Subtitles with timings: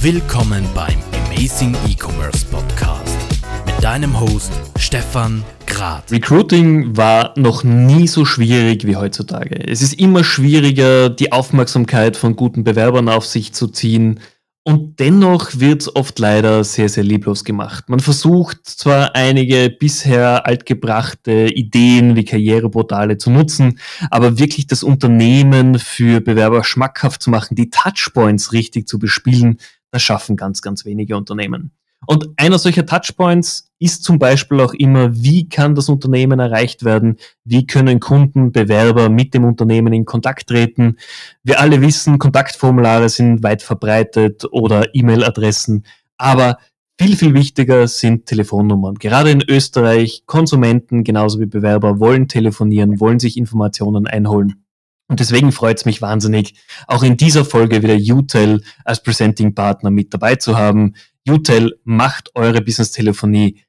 [0.00, 3.16] Willkommen beim Amazing E-Commerce Podcast
[3.64, 6.12] mit deinem Host Stefan Grad.
[6.12, 9.56] Recruiting war noch nie so schwierig wie heutzutage.
[9.66, 14.20] Es ist immer schwieriger, die Aufmerksamkeit von guten Bewerbern auf sich zu ziehen.
[14.68, 17.88] Und dennoch wird es oft leider sehr, sehr lieblos gemacht.
[17.88, 23.78] Man versucht zwar einige bisher altgebrachte Ideen wie Karriereportale zu nutzen,
[24.10, 29.58] aber wirklich das Unternehmen für Bewerber schmackhaft zu machen, die Touchpoints richtig zu bespielen,
[29.96, 31.72] das schaffen ganz, ganz wenige Unternehmen.
[32.06, 37.16] Und einer solcher Touchpoints ist zum Beispiel auch immer, wie kann das Unternehmen erreicht werden?
[37.44, 40.96] Wie können Kunden, Bewerber mit dem Unternehmen in Kontakt treten?
[41.42, 45.84] Wir alle wissen, Kontaktformulare sind weit verbreitet oder E-Mail-Adressen.
[46.16, 46.58] Aber
[46.98, 48.94] viel, viel wichtiger sind Telefonnummern.
[48.94, 54.65] Gerade in Österreich, Konsumenten genauso wie Bewerber wollen telefonieren, wollen sich Informationen einholen.
[55.08, 56.54] Und deswegen freut es mich wahnsinnig,
[56.86, 60.94] auch in dieser Folge wieder UTEL als Presenting Partner mit dabei zu haben.
[61.28, 63.62] UTEL macht eure Business-Telefonie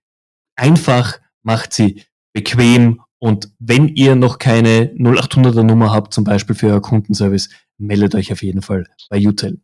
[0.56, 2.04] einfach, macht sie
[2.34, 8.16] bequem und wenn ihr noch keine 0800er Nummer habt, zum Beispiel für euer Kundenservice, meldet
[8.16, 9.60] euch auf jeden Fall bei UTEL.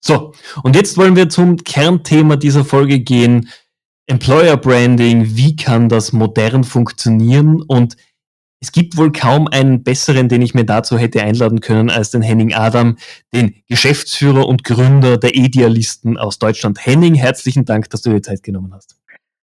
[0.00, 3.48] So, und jetzt wollen wir zum Kernthema dieser Folge gehen.
[4.06, 7.96] Employer Branding, wie kann das modern funktionieren und
[8.60, 12.22] es gibt wohl kaum einen besseren, den ich mir dazu hätte einladen können, als den
[12.22, 12.96] Henning Adam,
[13.32, 16.84] den Geschäftsführer und Gründer der Idealisten aus Deutschland.
[16.84, 18.96] Henning, herzlichen Dank, dass du dir Zeit genommen hast.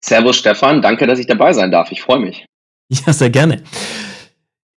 [0.05, 1.91] Servus Stefan, danke, dass ich dabei sein darf.
[1.91, 2.47] Ich freue mich.
[2.89, 3.63] Ja, sehr gerne.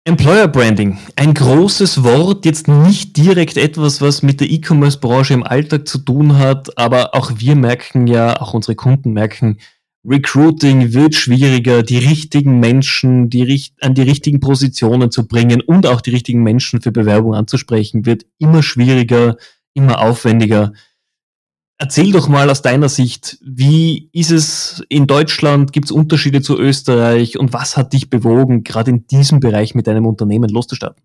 [0.05, 5.87] Employer Branding, ein großes Wort, jetzt nicht direkt etwas, was mit der E-Commerce-Branche im Alltag
[5.87, 9.59] zu tun hat, aber auch wir merken ja, auch unsere Kunden merken,
[10.05, 16.01] Recruiting wird schwieriger, die richtigen Menschen die, an die richtigen Positionen zu bringen und auch
[16.01, 19.37] die richtigen Menschen für Bewerbung anzusprechen, wird immer schwieriger,
[19.73, 20.73] immer aufwendiger.
[21.77, 25.73] Erzähl doch mal aus deiner Sicht, wie ist es in Deutschland?
[25.73, 27.39] Gibt es Unterschiede zu Österreich?
[27.39, 31.03] Und was hat dich bewogen, gerade in diesem Bereich mit deinem Unternehmen loszustarten?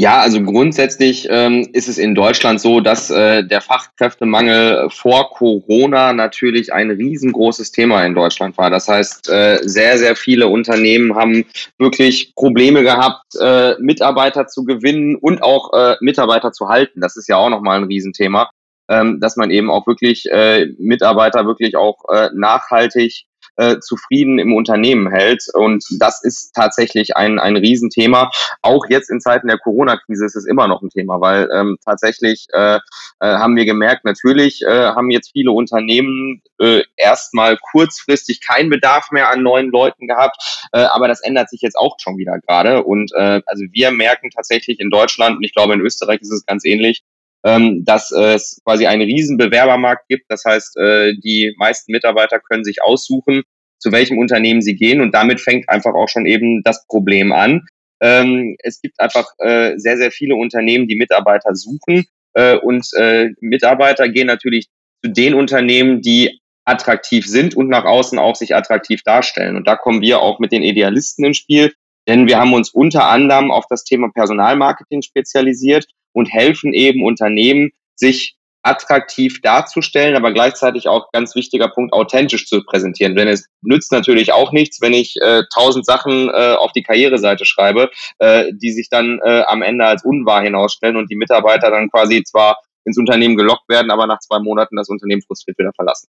[0.00, 6.14] Ja, also grundsätzlich ähm, ist es in Deutschland so, dass äh, der Fachkräftemangel vor Corona
[6.14, 8.70] natürlich ein riesengroßes Thema in Deutschland war.
[8.70, 11.44] Das heißt, äh, sehr, sehr viele Unternehmen haben
[11.76, 17.02] wirklich Probleme gehabt, äh, Mitarbeiter zu gewinnen und auch äh, Mitarbeiter zu halten.
[17.02, 18.48] Das ist ja auch nochmal ein Riesenthema,
[18.88, 24.54] ähm, dass man eben auch wirklich äh, Mitarbeiter wirklich auch äh, nachhaltig äh, zufrieden im
[24.54, 25.44] Unternehmen hält.
[25.52, 28.30] Und das ist tatsächlich ein, ein Riesenthema.
[28.62, 32.46] Auch jetzt in Zeiten der Corona-Krise ist es immer noch ein Thema, weil ähm, tatsächlich
[32.52, 32.80] äh, äh,
[33.20, 39.30] haben wir gemerkt, natürlich äh, haben jetzt viele Unternehmen äh, erstmal kurzfristig keinen Bedarf mehr
[39.30, 42.82] an neuen Leuten gehabt, äh, aber das ändert sich jetzt auch schon wieder gerade.
[42.84, 46.46] Und äh, also wir merken tatsächlich in Deutschland, und ich glaube in Österreich ist es
[46.46, 47.02] ganz ähnlich,
[47.44, 50.24] ähm, dass es quasi einen riesen Bewerbermarkt gibt.
[50.28, 53.42] Das heißt, äh, die meisten Mitarbeiter können sich aussuchen,
[53.78, 57.66] zu welchem Unternehmen sie gehen und damit fängt einfach auch schon eben das Problem an.
[58.02, 63.30] Ähm, es gibt einfach äh, sehr, sehr viele Unternehmen, die Mitarbeiter suchen äh, und äh,
[63.40, 64.68] Mitarbeiter gehen natürlich
[65.02, 69.56] zu den Unternehmen, die attraktiv sind und nach außen auch sich attraktiv darstellen.
[69.56, 71.72] Und da kommen wir auch mit den Idealisten ins Spiel,
[72.06, 77.70] denn wir haben uns unter anderem auf das Thema Personalmarketing spezialisiert und helfen eben Unternehmen,
[77.94, 83.16] sich attraktiv darzustellen, aber gleichzeitig auch ganz wichtiger Punkt, authentisch zu präsentieren.
[83.16, 86.82] Denn es nützt natürlich auch nichts, wenn ich äh, tausend äh, Sachen äh, auf die
[86.82, 91.70] Karriereseite schreibe, äh, die sich dann äh, am Ende als unwahr hinausstellen und die Mitarbeiter
[91.70, 92.58] dann quasi zwar
[92.90, 96.08] ins Unternehmen gelockt werden, aber nach zwei Monaten das Unternehmen frustriert wieder verlassen.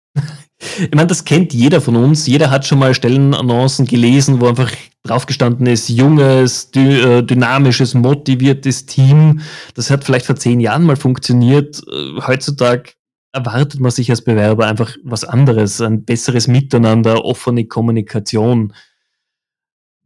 [0.79, 2.27] Ich meine, das kennt jeder von uns.
[2.27, 4.71] Jeder hat schon mal Stellenannoncen gelesen, wo einfach
[5.03, 9.41] draufgestanden ist, junges, dy äh, dynamisches, motiviertes Team.
[9.75, 11.81] Das hat vielleicht vor zehn Jahren mal funktioniert.
[11.89, 12.93] Äh, heutzutage
[13.33, 18.75] erwartet man sich als Bewerber einfach was anderes, ein besseres Miteinander, offene Kommunikation.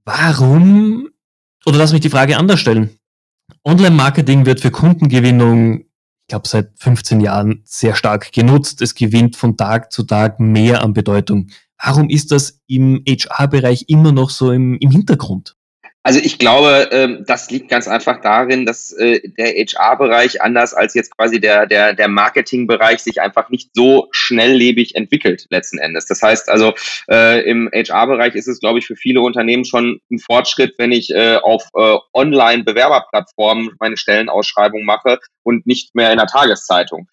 [0.05, 1.09] Warum,
[1.65, 2.99] oder lass mich die Frage anders stellen.
[3.65, 5.87] Online-Marketing wird für Kundengewinnung
[6.25, 8.81] ich glaube, seit 15 Jahren sehr stark genutzt.
[8.81, 11.49] Es gewinnt von Tag zu Tag mehr an Bedeutung.
[11.83, 15.55] Warum ist das im HR-Bereich immer noch so im, im Hintergrund?
[16.07, 20.93] Also ich glaube, ähm, das liegt ganz einfach darin, dass äh, der HR-Bereich anders als
[20.93, 26.05] jetzt quasi der, der, der Marketing-Bereich sich einfach nicht so schnelllebig entwickelt letzten Endes.
[26.05, 26.75] Das heißt also,
[27.11, 31.09] äh, im HR-Bereich ist es, glaube ich, für viele Unternehmen schon ein Fortschritt, wenn ich
[31.11, 31.65] äh, auf
[32.13, 37.09] Online-Bewerberplattformen meine Stellenausschreibung mache und nicht mehr in der Tageszeitung.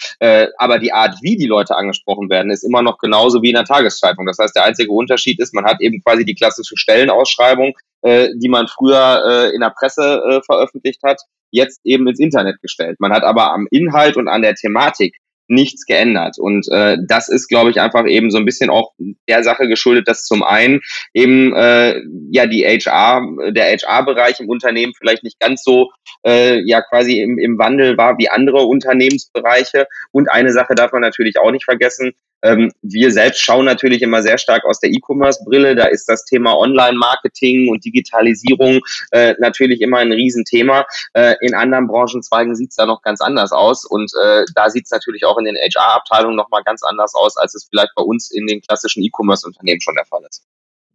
[0.58, 3.66] Aber die Art, wie die Leute angesprochen werden, ist immer noch genauso wie in der
[3.66, 4.26] Tageszeitung.
[4.26, 8.50] Das heißt, der einzige Unterschied ist, man hat eben quasi die klassische Stellenausschreibung, äh, die
[8.50, 11.22] man früher äh, in der Presse äh, veröffentlicht hat,
[11.52, 12.98] jetzt eben ins Internet gestellt.
[13.00, 15.18] Man hat aber am Inhalt und an der Thematik
[15.52, 16.38] nichts geändert.
[16.40, 18.94] Und äh, das ist, glaube ich, einfach eben so ein bisschen auch
[19.28, 20.80] der Sache geschuldet, dass zum einen
[21.14, 22.02] eben äh,
[22.32, 23.22] ja die HR,
[23.52, 25.92] der HR-Bereich im Unternehmen vielleicht nicht ganz so
[26.26, 29.88] äh, ja quasi im, im Wandel war wie andere Unternehmensbereiche.
[30.12, 32.14] Und eine Sache darf man natürlich auch nicht vergessen,
[32.44, 35.76] ähm, wir selbst schauen natürlich immer sehr stark aus der E-Commerce-Brille.
[35.76, 38.80] Da ist das Thema Online-Marketing und Digitalisierung
[39.12, 40.86] äh, natürlich immer ein Riesenthema.
[41.14, 43.86] Äh, in anderen Branchenzweigen sieht es da noch ganz anders aus.
[43.86, 47.56] Und äh, da sieht es natürlich auch in den HR-Abteilungen nochmal ganz anders aus, als
[47.56, 50.44] es vielleicht bei uns in den klassischen E-Commerce-Unternehmen schon der Fall ist.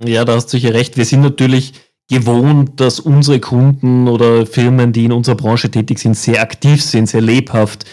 [0.04, 0.96] Ja, da hast du sicher recht.
[0.96, 1.72] Wir sind natürlich
[2.08, 7.08] gewohnt, dass unsere Kunden oder Firmen, die in unserer Branche tätig sind, sehr aktiv sind,
[7.08, 7.84] sehr lebhaft.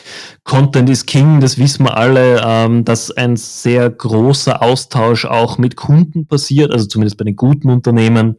[0.44, 5.76] Content is King, das wissen wir alle, ähm, dass ein sehr großer Austausch auch mit
[5.76, 8.38] Kunden passiert, also zumindest bei den guten Unternehmen.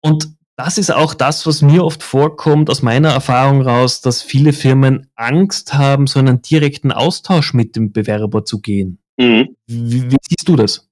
[0.00, 4.52] Und das ist auch das, was mir oft vorkommt aus meiner Erfahrung raus, dass viele
[4.52, 8.98] Firmen Angst haben, so einen direkten Austausch mit dem Bewerber zu gehen.
[9.18, 9.56] Mhm.
[9.66, 10.89] Wie, wie siehst du das?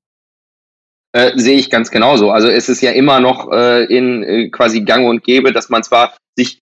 [1.19, 2.31] Äh, sehe ich ganz genauso.
[2.31, 5.83] Also es ist ja immer noch äh, in äh, quasi Gang und Gäbe, dass man
[5.83, 6.61] zwar sich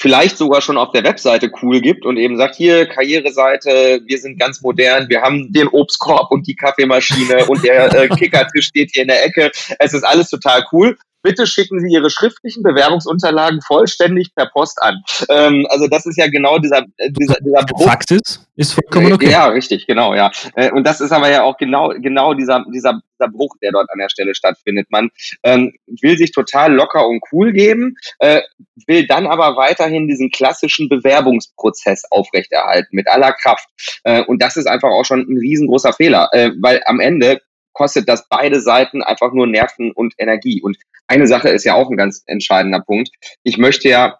[0.00, 4.40] vielleicht sogar schon auf der Webseite cool gibt und eben sagt, hier Karriereseite, wir sind
[4.40, 9.02] ganz modern, wir haben den Obstkorb und die Kaffeemaschine und der äh, Kickertisch steht hier
[9.02, 9.50] in der Ecke.
[9.78, 15.02] Es ist alles total cool bitte schicken Sie Ihre schriftlichen Bewerbungsunterlagen vollständig per Post an.
[15.28, 17.84] Ähm, also das ist ja genau dieser, äh, dieser, dieser Bruch.
[17.84, 19.30] Fakt ist, ist vollkommen okay.
[19.30, 20.30] Ja, richtig, genau, ja.
[20.54, 23.90] Äh, und das ist aber ja auch genau, genau dieser, dieser, dieser Bruch, der dort
[23.90, 24.86] an der Stelle stattfindet.
[24.90, 25.10] Man
[25.42, 28.42] ähm, will sich total locker und cool geben, äh,
[28.86, 33.68] will dann aber weiterhin diesen klassischen Bewerbungsprozess aufrechterhalten mit aller Kraft.
[34.04, 37.40] Äh, und das ist einfach auch schon ein riesengroßer Fehler, äh, weil am Ende
[37.78, 40.60] kostet das beide Seiten einfach nur Nerven und Energie.
[40.60, 40.76] Und
[41.06, 43.10] eine Sache ist ja auch ein ganz entscheidender Punkt.
[43.44, 44.18] Ich möchte ja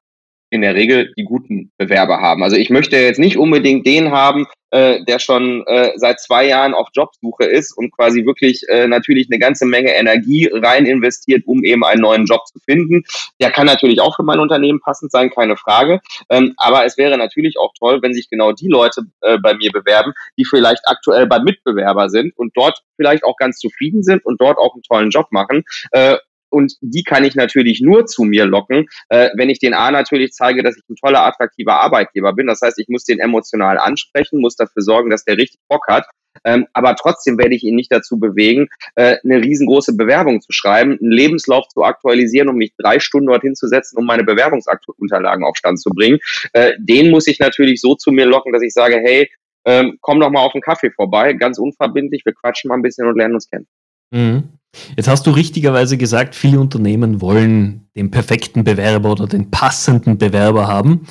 [0.50, 2.42] in der Regel die guten Bewerber haben.
[2.42, 6.74] Also ich möchte jetzt nicht unbedingt den haben, äh, der schon äh, seit zwei Jahren
[6.74, 11.64] auf Jobsuche ist und quasi wirklich äh, natürlich eine ganze Menge Energie rein investiert, um
[11.64, 13.04] eben einen neuen Job zu finden.
[13.40, 16.00] Der kann natürlich auch für mein Unternehmen passend sein, keine Frage.
[16.28, 19.70] Ähm, aber es wäre natürlich auch toll, wenn sich genau die Leute äh, bei mir
[19.72, 24.40] bewerben, die vielleicht aktuell beim Mitbewerber sind und dort vielleicht auch ganz zufrieden sind und
[24.40, 26.16] dort auch einen tollen Job machen äh,
[26.50, 30.32] und die kann ich natürlich nur zu mir locken, äh, wenn ich den A natürlich
[30.32, 32.46] zeige, dass ich ein toller, attraktiver Arbeitgeber bin.
[32.46, 36.06] Das heißt, ich muss den emotional ansprechen, muss dafür sorgen, dass der richtig Bock hat.
[36.44, 40.98] Ähm, aber trotzdem werde ich ihn nicht dazu bewegen, äh, eine riesengroße Bewerbung zu schreiben,
[41.00, 45.56] einen Lebenslauf zu aktualisieren, um mich drei Stunden dorthin zu setzen, um meine Bewerbungsunterlagen auf
[45.56, 46.18] Stand zu bringen.
[46.52, 49.30] Äh, den muss ich natürlich so zu mir locken, dass ich sage, hey,
[49.64, 53.06] ähm, komm doch mal auf einen Kaffee vorbei, ganz unverbindlich, wir quatschen mal ein bisschen
[53.06, 53.66] und lernen uns kennen.
[54.10, 54.57] Mhm.
[54.96, 60.68] Jetzt hast du richtigerweise gesagt, viele Unternehmen wollen den perfekten Bewerber oder den passenden Bewerber
[60.68, 61.06] haben.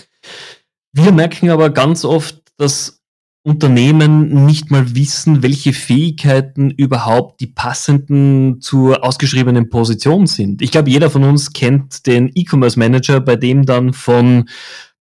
[0.94, 3.02] Wir merken aber ganz oft, dass
[3.44, 10.62] Unternehmen nicht mal wissen, welche Fähigkeiten überhaupt die passenden zur ausgeschriebenen Position sind.
[10.62, 14.50] Ich glaube, jeder von uns kennt den E-Commerce Manager, bei dem dann von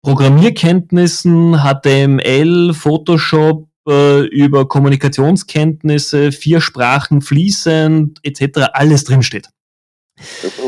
[0.03, 8.69] Programmierkenntnissen, HTML, Photoshop, über Kommunikationskenntnisse, vier Sprachen fließend etc.
[8.73, 9.49] alles drinsteht.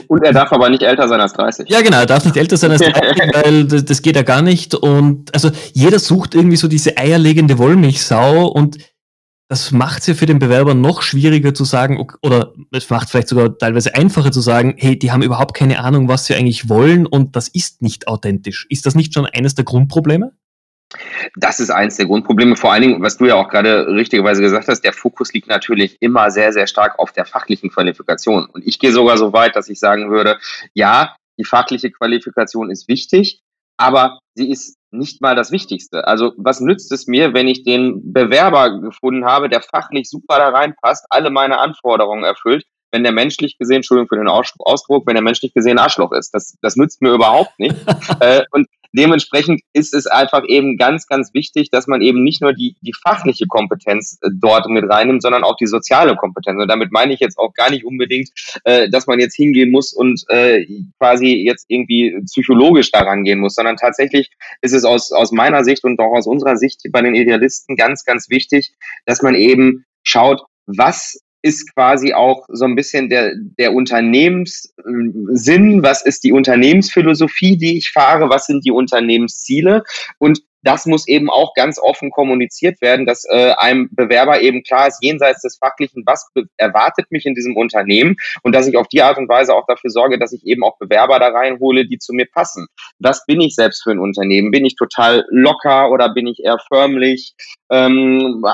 [0.09, 1.69] Und er darf aber nicht älter sein als 30.
[1.71, 2.95] Ja, genau, er darf nicht älter sein als 30,
[3.35, 4.75] weil das, das, geht ja gar nicht.
[4.75, 8.79] Und also jeder sucht irgendwie so diese eierlegende Wollmilchsau und
[9.49, 13.29] das macht es ja für den Bewerber noch schwieriger zu sagen, oder es macht vielleicht
[13.29, 17.07] sogar teilweise einfacher zu sagen, hey, die haben überhaupt keine Ahnung, was sie eigentlich wollen
[17.07, 18.67] und das ist nicht authentisch.
[18.69, 20.33] Ist das nicht schon eines der Grundprobleme?
[21.37, 22.57] Das ist eins der Grundprobleme.
[22.57, 25.97] Vor allen Dingen, was du ja auch gerade richtigerweise gesagt hast, der Fokus liegt natürlich
[26.01, 28.47] immer sehr, sehr stark auf der fachlichen Qualifikation.
[28.47, 30.39] Und ich gehe sogar so weit, dass ich sagen würde,
[30.73, 33.41] ja, die fachliche Qualifikation ist wichtig,
[33.77, 36.07] aber sie ist nicht mal das Wichtigste.
[36.07, 40.49] Also was nützt es mir, wenn ich den Bewerber gefunden habe, der fachlich super da
[40.49, 45.23] reinpasst, alle meine Anforderungen erfüllt, wenn der menschlich gesehen, Entschuldigung für den Ausdruck, wenn der
[45.23, 46.33] menschlich gesehen Arschloch ist.
[46.33, 47.77] Das, das nützt mir überhaupt nicht.
[48.21, 52.53] äh, und dementsprechend ist es einfach eben ganz, ganz wichtig, dass man eben nicht nur
[52.53, 56.61] die, die fachliche Kompetenz äh, dort mit reinnimmt, sondern auch die soziale Kompetenz.
[56.61, 58.31] Und damit meine ich jetzt auch gar nicht unbedingt,
[58.65, 60.67] äh, dass man jetzt hingehen muss und äh,
[60.99, 64.31] quasi jetzt irgendwie psychologisch daran gehen muss, sondern tatsächlich
[64.63, 68.05] ist es aus, aus meiner Sicht und auch aus unserer Sicht bei den Idealisten ganz,
[68.05, 68.75] ganz wichtig,
[69.07, 76.05] dass man eben schaut, was ist quasi auch so ein bisschen der, der Unternehmenssinn, was
[76.05, 79.85] ist die Unternehmensphilosophie, die ich fahre, was sind die Unternehmensziele?
[80.19, 84.89] Und das muss eben auch ganz offen kommuniziert werden, dass äh, einem Bewerber eben klar
[84.89, 89.03] ist, jenseits des Fachlichen, was erwartet mich in diesem Unternehmen und dass ich auf die
[89.03, 92.13] Art und Weise auch dafür sorge, dass ich eben auch Bewerber da reinhole, die zu
[92.13, 92.67] mir passen.
[92.99, 94.51] Was bin ich selbst für ein Unternehmen?
[94.51, 97.35] Bin ich total locker oder bin ich eher förmlich?
[97.71, 98.45] Ähm,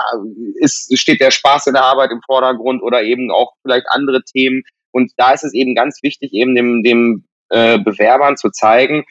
[0.56, 4.62] ist, steht der Spaß in der Arbeit im Vordergrund oder eben auch vielleicht andere Themen?
[4.90, 9.04] Und da ist es eben ganz wichtig, eben dem, dem äh, Bewerbern zu zeigen,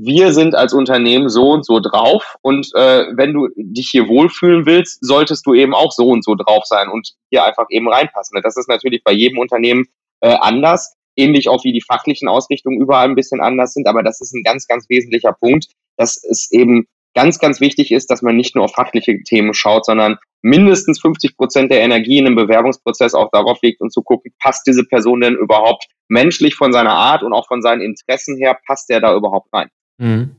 [0.00, 4.64] wir sind als Unternehmen so und so drauf und äh, wenn du dich hier wohlfühlen
[4.64, 8.40] willst, solltest du eben auch so und so drauf sein und hier einfach eben reinpassen.
[8.44, 9.86] Das ist natürlich bei jedem Unternehmen
[10.20, 14.20] äh, anders, ähnlich auch wie die fachlichen Ausrichtungen überall ein bisschen anders sind, aber das
[14.20, 18.36] ist ein ganz, ganz wesentlicher Punkt, dass es eben ganz, ganz wichtig ist, dass man
[18.36, 23.14] nicht nur auf fachliche Themen schaut, sondern mindestens 50 Prozent der Energie in einem Bewerbungsprozess
[23.14, 27.24] auch darauf legt und zu gucken, passt diese Person denn überhaupt menschlich von seiner Art
[27.24, 29.70] und auch von seinen Interessen her, passt der da überhaupt rein?
[29.98, 30.36] Mhm.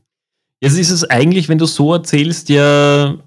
[0.60, 3.18] Jetzt ist es eigentlich, wenn du so erzählst, ja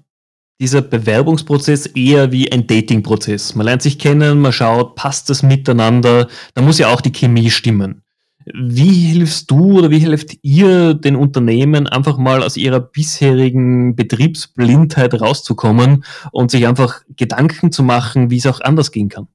[0.60, 3.54] dieser Bewerbungsprozess eher wie ein Datingprozess.
[3.54, 7.50] Man lernt sich kennen, man schaut, passt es miteinander, da muss ja auch die Chemie
[7.50, 8.02] stimmen.
[8.46, 15.18] Wie hilfst du oder wie helft ihr den Unternehmen einfach mal aus ihrer bisherigen Betriebsblindheit
[15.18, 19.28] rauszukommen und sich einfach Gedanken zu machen, wie es auch anders gehen kann?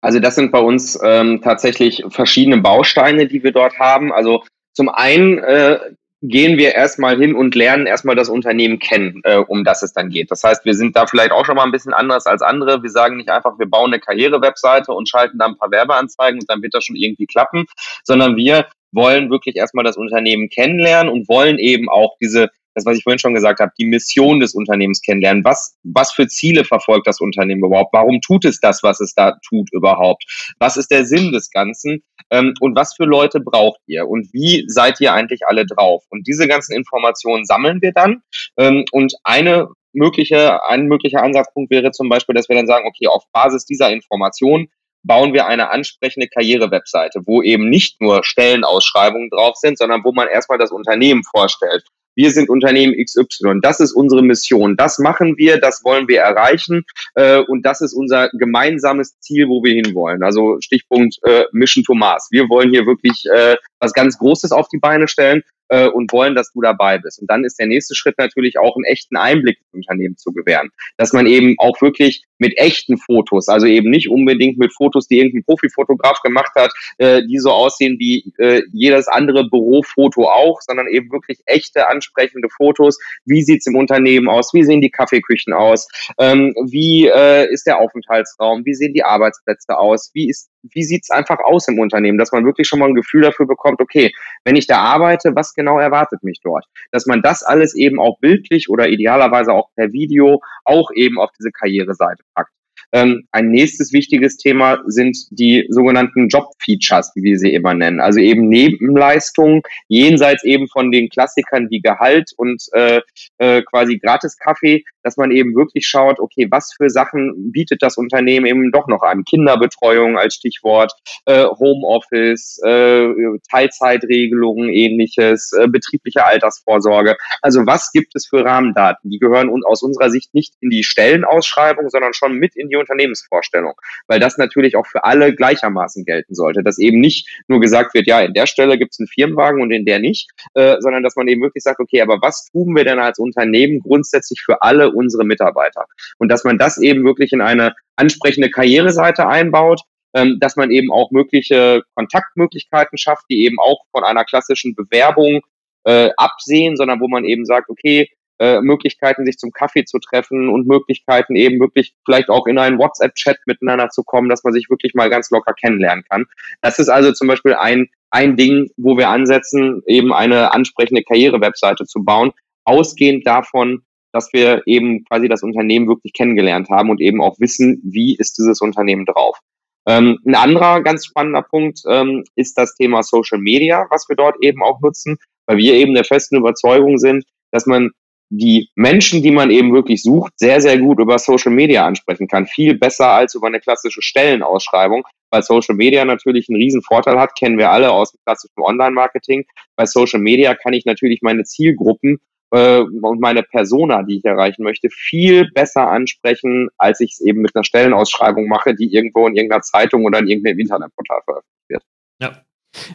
[0.00, 4.12] Also das sind bei uns ähm, tatsächlich verschiedene Bausteine, die wir dort haben.
[4.12, 4.44] Also
[4.78, 5.80] zum einen äh,
[6.22, 10.08] gehen wir erstmal hin und lernen erstmal das Unternehmen kennen, äh, um das es dann
[10.08, 10.30] geht.
[10.30, 12.80] Das heißt, wir sind da vielleicht auch schon mal ein bisschen anders als andere.
[12.80, 16.48] Wir sagen nicht einfach, wir bauen eine Karrierewebseite und schalten da ein paar Werbeanzeigen und
[16.48, 17.66] dann wird das schon irgendwie klappen,
[18.04, 22.96] sondern wir wollen wirklich erstmal das Unternehmen kennenlernen und wollen eben auch diese das, was
[22.96, 25.44] ich vorhin schon gesagt habe, die Mission des Unternehmens kennenlernen.
[25.44, 27.92] Was, was für Ziele verfolgt das Unternehmen überhaupt?
[27.92, 30.24] Warum tut es das, was es da tut überhaupt?
[30.58, 32.02] Was ist der Sinn des Ganzen?
[32.30, 34.08] Ähm, und was für Leute braucht ihr?
[34.08, 36.04] Und wie seid ihr eigentlich alle drauf?
[36.10, 38.22] Und diese ganzen Informationen sammeln wir dann.
[38.56, 43.08] Ähm, und eine mögliche, ein möglicher Ansatzpunkt wäre zum Beispiel, dass wir dann sagen, okay,
[43.08, 44.68] auf Basis dieser Informationen
[45.02, 50.28] bauen wir eine ansprechende Karriere-Webseite, wo eben nicht nur Stellenausschreibungen drauf sind, sondern wo man
[50.28, 51.84] erstmal das Unternehmen vorstellt,
[52.18, 56.84] wir sind Unternehmen XY, das ist unsere Mission, das machen wir, das wollen wir erreichen
[57.14, 60.24] äh, und das ist unser gemeinsames Ziel, wo wir hinwollen.
[60.24, 62.26] Also Stichpunkt äh, Mission to Mars.
[62.32, 66.34] Wir wollen hier wirklich äh, was ganz Großes auf die Beine stellen äh, und wollen,
[66.34, 67.20] dass du dabei bist.
[67.20, 70.70] Und dann ist der nächste Schritt natürlich auch einen echten Einblick ins Unternehmen zu gewähren.
[70.96, 75.18] Dass man eben auch wirklich mit echten Fotos, also eben nicht unbedingt mit Fotos, die
[75.18, 80.86] irgendein Profifotograf gemacht hat, äh, die so aussehen wie äh, jedes andere Bürofoto auch, sondern
[80.88, 82.98] eben wirklich echte, ansprechende Fotos.
[83.24, 84.54] Wie sieht's im Unternehmen aus?
[84.54, 85.88] Wie sehen die Kaffeeküchen aus?
[86.18, 88.64] Ähm, wie äh, ist der Aufenthaltsraum?
[88.64, 90.10] Wie sehen die Arbeitsplätze aus?
[90.14, 93.22] Wie ist wie sieht's einfach aus im Unternehmen, dass man wirklich schon mal ein Gefühl
[93.22, 94.12] dafür bekommt, okay,
[94.44, 96.64] wenn ich da arbeite, was genau erwartet mich dort?
[96.90, 101.30] Dass man das alles eben auch bildlich oder idealerweise auch per Video auch eben auf
[101.38, 102.52] diese Karriereseite packt.
[102.92, 108.00] Ähm, ein nächstes wichtiges Thema sind die sogenannten Job-Features, wie wir sie immer nennen.
[108.00, 113.00] Also eben Nebenleistungen, jenseits eben von den Klassikern wie Gehalt und äh,
[113.38, 118.44] äh, quasi Gratis-Kaffee, dass man eben wirklich schaut, okay, was für Sachen bietet das Unternehmen
[118.44, 119.24] eben doch noch an?
[119.24, 120.92] Kinderbetreuung als Stichwort,
[121.24, 123.08] äh, Homeoffice, äh,
[123.50, 127.16] Teilzeitregelungen, ähnliches, äh, betriebliche Altersvorsorge.
[127.40, 129.08] Also was gibt es für Rahmendaten?
[129.08, 133.72] Die gehören aus unserer Sicht nicht in die Stellenausschreibung, sondern schon mit in die Unternehmensvorstellung,
[134.08, 138.06] weil das natürlich auch für alle gleichermaßen gelten sollte, dass eben nicht nur gesagt wird,
[138.06, 141.16] ja, in der Stelle gibt es einen Firmenwagen und in der nicht, äh, sondern dass
[141.16, 144.90] man eben wirklich sagt, okay, aber was tun wir denn als Unternehmen grundsätzlich für alle
[144.98, 145.86] unsere Mitarbeiter?
[146.18, 149.82] Und dass man das eben wirklich in eine ansprechende Karriereseite einbaut,
[150.14, 155.40] ähm, dass man eben auch mögliche Kontaktmöglichkeiten schafft, die eben auch von einer klassischen Bewerbung
[155.84, 160.48] äh, absehen, sondern wo man eben sagt, okay, äh, Möglichkeiten, sich zum Kaffee zu treffen
[160.48, 164.70] und Möglichkeiten eben wirklich vielleicht auch in einen WhatsApp-Chat miteinander zu kommen, dass man sich
[164.70, 166.26] wirklich mal ganz locker kennenlernen kann.
[166.60, 171.84] Das ist also zum Beispiel ein, ein Ding, wo wir ansetzen, eben eine ansprechende Karriere-Webseite
[171.84, 172.30] zu bauen,
[172.64, 177.80] ausgehend davon, dass wir eben quasi das Unternehmen wirklich kennengelernt haben und eben auch wissen,
[177.84, 179.38] wie ist dieses Unternehmen drauf.
[179.86, 184.36] Ähm, ein anderer ganz spannender Punkt ähm, ist das Thema Social Media, was wir dort
[184.42, 187.90] eben auch nutzen, weil wir eben der festen Überzeugung sind, dass man
[188.30, 192.46] die Menschen, die man eben wirklich sucht, sehr, sehr gut über Social Media ansprechen kann.
[192.46, 197.34] Viel besser als über eine klassische Stellenausschreibung, weil Social Media natürlich einen riesen Vorteil hat,
[197.38, 199.46] kennen wir alle aus dem klassischen Online-Marketing.
[199.76, 202.18] Bei Social Media kann ich natürlich meine Zielgruppen
[202.50, 207.42] äh, und meine Persona, die ich erreichen möchte, viel besser ansprechen, als ich es eben
[207.42, 211.82] mit einer Stellenausschreibung mache, die irgendwo in irgendeiner Zeitung oder in irgendeinem Internetportal veröffentlicht wird.
[212.20, 212.42] Ja.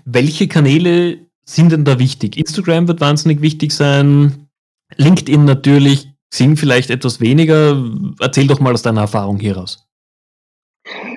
[0.06, 2.38] Welche Kanäle sind denn da wichtig?
[2.38, 4.48] Instagram wird wahnsinnig wichtig sein.
[4.96, 7.84] LinkedIn natürlich, Xing vielleicht etwas weniger.
[8.20, 9.88] Erzähl doch mal aus deiner Erfahrung hieraus.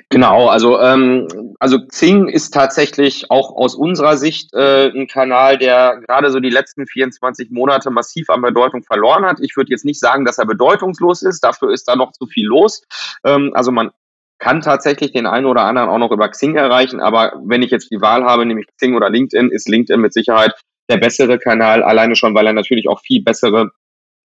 [0.09, 6.01] Genau, also ähm, also Xing ist tatsächlich auch aus unserer Sicht äh, ein Kanal, der
[6.07, 9.41] gerade so die letzten 24 Monate massiv an Bedeutung verloren hat.
[9.41, 12.47] Ich würde jetzt nicht sagen, dass er bedeutungslos ist, dafür ist da noch zu viel
[12.47, 12.83] los.
[13.25, 13.91] Ähm, also man
[14.39, 17.91] kann tatsächlich den einen oder anderen auch noch über Xing erreichen, aber wenn ich jetzt
[17.91, 20.55] die Wahl habe, nämlich Xing oder LinkedIn, ist LinkedIn mit Sicherheit
[20.89, 23.71] der bessere Kanal, alleine schon, weil er natürlich auch viel bessere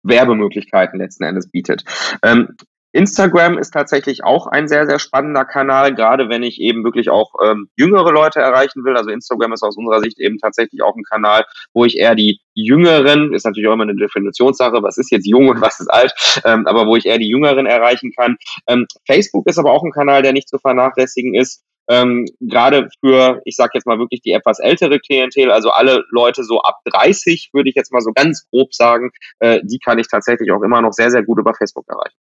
[0.04, 1.84] Werbemöglichkeiten letzten Endes bietet.
[2.24, 2.56] Ähm,
[2.92, 7.34] Instagram ist tatsächlich auch ein sehr, sehr spannender Kanal, gerade wenn ich eben wirklich auch
[7.44, 8.98] ähm, jüngere Leute erreichen will.
[8.98, 12.40] Also Instagram ist aus unserer Sicht eben tatsächlich auch ein Kanal, wo ich eher die
[12.56, 16.14] Jüngeren, ist natürlich auch immer eine Definitionssache, was ist jetzt jung und was ist alt,
[16.46, 18.38] ähm, aber wo ich eher die Jüngeren erreichen kann.
[18.68, 21.64] Ähm, Facebook ist aber auch ein Kanal, der nicht zu vernachlässigen ist.
[21.90, 26.44] Ähm, gerade für, ich sage jetzt mal wirklich die etwas ältere Klientel, also alle Leute
[26.44, 30.08] so ab 30, würde ich jetzt mal so ganz grob sagen, äh, die kann ich
[30.08, 32.16] tatsächlich auch immer noch sehr, sehr gut über Facebook erreichen.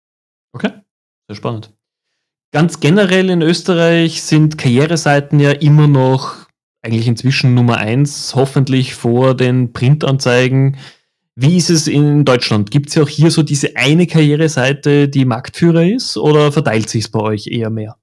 [0.52, 0.71] Okay,
[1.28, 1.73] sehr spannend.
[2.52, 6.49] Ganz generell in Österreich sind Karriereseiten ja immer noch
[6.83, 10.78] eigentlich inzwischen Nummer eins, hoffentlich vor den Printanzeigen.
[11.35, 12.71] Wie ist es in Deutschland?
[12.71, 17.05] Gibt es ja auch hier so diese eine Karriereseite, die Marktführer ist, oder verteilt sich
[17.05, 17.97] es bei euch eher mehr?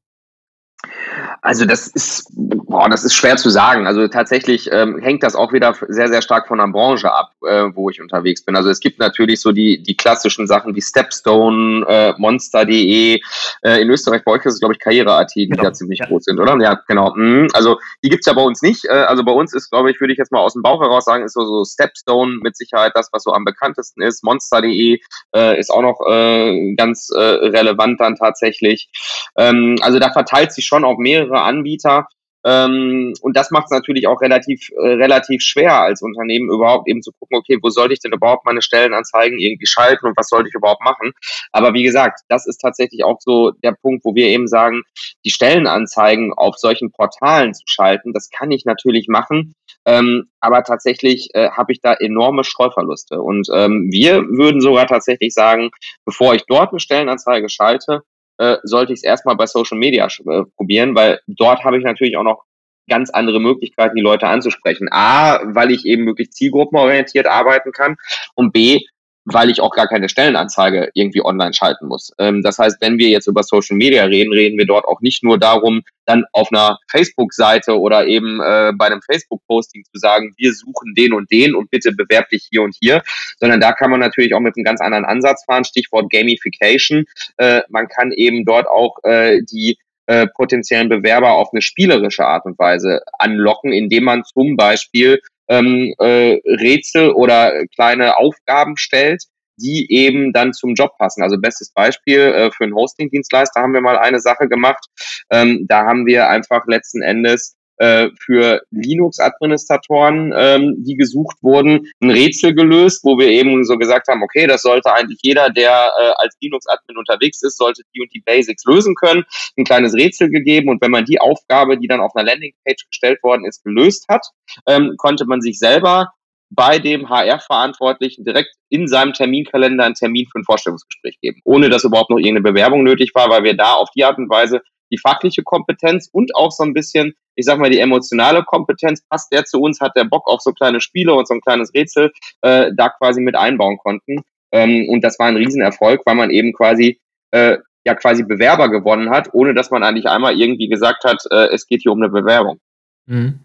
[1.42, 2.32] Also das ist,
[2.76, 3.88] boah, das ist schwer zu sagen.
[3.88, 7.66] Also tatsächlich ähm, hängt das auch wieder sehr, sehr stark von der Branche ab, äh,
[7.74, 8.56] wo ich unterwegs bin.
[8.56, 13.20] Also es gibt natürlich so die, die klassischen Sachen wie Stepstone, äh, Monster.de.
[13.62, 15.64] Äh, in Österreich bei euch ist es, glaube ich, Karriere.at, die genau.
[15.64, 16.06] da ziemlich ja.
[16.08, 16.58] groß sind, oder?
[16.62, 17.14] Ja, genau.
[17.16, 17.48] Mhm.
[17.54, 18.86] Also die gibt's ja bei uns nicht.
[18.86, 21.06] Äh, also bei uns ist, glaube ich, würde ich jetzt mal aus dem Bauch heraus
[21.06, 24.24] sagen, ist so, so Stepstone mit Sicherheit das, was so am bekanntesten ist.
[24.24, 25.00] Monster.de
[25.36, 28.90] äh, ist auch noch äh, ganz äh, relevant dann tatsächlich.
[29.38, 32.08] Ähm, also da verteilt sich schon auf mehrere mehrere Anbieter.
[32.46, 37.02] Ähm, und das macht es natürlich auch relativ, äh, relativ schwer als Unternehmen überhaupt eben
[37.02, 40.50] zu gucken, okay, wo sollte ich denn überhaupt meine Stellenanzeigen irgendwie schalten und was sollte
[40.50, 41.14] ich überhaupt machen?
[41.52, 44.84] Aber wie gesagt, das ist tatsächlich auch so der Punkt, wo wir eben sagen,
[45.26, 49.56] die Stellenanzeigen auf solchen Portalen zu schalten, das kann ich natürlich machen.
[49.88, 53.22] Ähm, aber tatsächlich äh, habe ich da enorme Streuverluste.
[53.22, 55.72] Und ähm, wir würden sogar tatsächlich sagen,
[56.06, 58.04] bevor ich dort eine Stellenanzeige schalte,
[58.38, 62.18] äh, sollte ich es erstmal bei Social Media äh, probieren, weil dort habe ich natürlich
[62.18, 62.44] auch noch
[62.88, 64.88] ganz andere Möglichkeiten, die Leute anzusprechen.
[64.92, 67.96] A, weil ich eben wirklich zielgruppenorientiert arbeiten kann
[68.36, 68.82] und B,
[69.26, 72.14] weil ich auch gar keine Stellenanzeige irgendwie online schalten muss.
[72.20, 75.24] Ähm, das heißt, wenn wir jetzt über Social Media reden, reden wir dort auch nicht
[75.24, 80.54] nur darum, dann auf einer Facebook-Seite oder eben äh, bei einem Facebook-Posting zu sagen, wir
[80.54, 83.02] suchen den und den und bitte bewerb dich hier und hier,
[83.40, 87.06] sondern da kann man natürlich auch mit einem ganz anderen Ansatz fahren, Stichwort Gamification.
[87.38, 92.46] Äh, man kann eben dort auch äh, die äh, potenziellen Bewerber auf eine spielerische Art
[92.46, 99.24] und Weise anlocken, indem man zum Beispiel ähm, äh, Rätsel oder kleine Aufgaben stellt,
[99.58, 101.24] die eben dann zum Job passen.
[101.24, 104.86] Also bestes Beispiel äh, für einen Hosting-Dienstleister haben wir mal eine Sache gemacht.
[105.30, 112.12] Ähm, da haben wir einfach letzten Endes äh, für Linux-Administratoren, ähm, die gesucht wurden, ein
[112.12, 116.12] Rätsel gelöst, wo wir eben so gesagt haben, okay, das sollte eigentlich jeder, der äh,
[116.16, 119.24] als Linux-Admin unterwegs ist, sollte die und die Basics lösen können.
[119.58, 123.22] Ein kleines Rätsel gegeben und wenn man die Aufgabe, die dann auf einer Landingpage gestellt
[123.24, 124.26] worden ist, gelöst hat,
[124.68, 126.14] ähm, konnte man sich selber
[126.50, 131.84] bei dem HR-Verantwortlichen direkt in seinem Terminkalender einen Termin für ein Vorstellungsgespräch geben, ohne dass
[131.84, 134.98] überhaupt noch irgendeine Bewerbung nötig war, weil wir da auf die Art und Weise die
[134.98, 139.46] fachliche Kompetenz und auch so ein bisschen, ich sag mal, die emotionale Kompetenz, passt der
[139.46, 142.72] zu uns, hat der Bock auf so kleine Spiele und so ein kleines Rätsel, äh,
[142.76, 144.22] da quasi mit einbauen konnten.
[144.52, 147.00] Ähm, und das war ein Riesenerfolg, weil man eben quasi
[147.32, 151.48] äh, ja quasi Bewerber gewonnen hat, ohne dass man eigentlich einmal irgendwie gesagt hat, äh,
[151.54, 152.60] es geht hier um eine Bewerbung.
[153.08, 153.40] Mhm.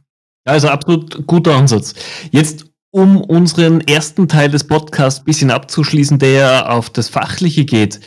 [0.45, 1.95] Also absolut guter Ansatz.
[2.31, 8.01] Jetzt um unseren ersten Teil des Podcasts ein bisschen abzuschließen, der auf das Fachliche geht.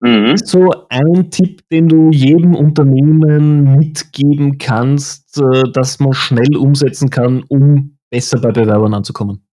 [0.00, 0.36] Mhm.
[0.36, 7.42] So ein Tipp, den du jedem Unternehmen mitgeben kannst, äh, dass man schnell umsetzen kann,
[7.48, 9.46] um besser bei Bewerbern anzukommen?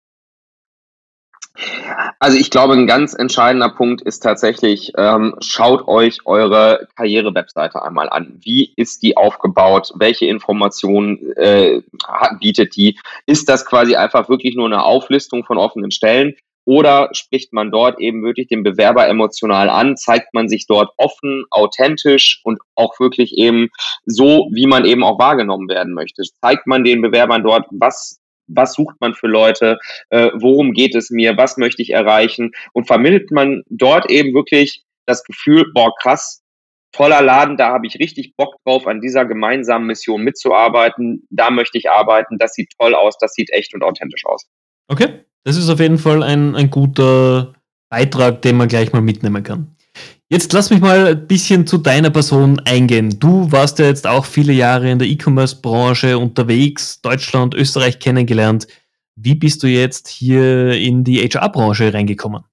[2.23, 8.09] Also ich glaube, ein ganz entscheidender Punkt ist tatsächlich, ähm, schaut euch eure Karriere-Webseite einmal
[8.09, 8.37] an.
[8.43, 9.91] Wie ist die aufgebaut?
[9.95, 11.81] Welche Informationen äh,
[12.39, 12.99] bietet die?
[13.25, 16.35] Ist das quasi einfach wirklich nur eine Auflistung von offenen Stellen?
[16.63, 21.45] Oder spricht man dort eben wirklich den Bewerber emotional an, zeigt man sich dort offen,
[21.49, 23.69] authentisch und auch wirklich eben
[24.05, 26.21] so, wie man eben auch wahrgenommen werden möchte.
[26.39, 28.20] Zeigt man den Bewerbern dort, was
[28.53, 29.77] was sucht man für Leute,
[30.09, 32.51] äh, worum geht es mir, was möchte ich erreichen?
[32.73, 36.41] Und vermittelt man dort eben wirklich das Gefühl, boah, krass,
[36.91, 41.77] toller Laden, da habe ich richtig Bock drauf, an dieser gemeinsamen Mission mitzuarbeiten, da möchte
[41.77, 44.47] ich arbeiten, das sieht toll aus, das sieht echt und authentisch aus.
[44.87, 47.53] Okay, Das ist auf jeden Fall ein, ein guter
[47.89, 49.75] Beitrag, den man gleich mal mitnehmen kann.
[50.31, 53.19] Jetzt lass mich mal ein bisschen zu deiner Person eingehen.
[53.19, 58.65] Du warst ja jetzt auch viele Jahre in der E-Commerce-Branche unterwegs, Deutschland, Österreich kennengelernt.
[59.17, 62.45] Wie bist du jetzt hier in die HR-Branche reingekommen?